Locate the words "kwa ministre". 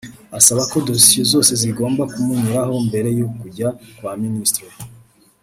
3.97-4.65